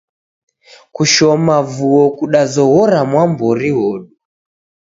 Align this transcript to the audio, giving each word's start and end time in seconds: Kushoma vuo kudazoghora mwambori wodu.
Kushoma 0.95 1.55
vuo 1.73 2.03
kudazoghora 2.17 2.99
mwambori 3.09 3.71
wodu. 3.77 4.09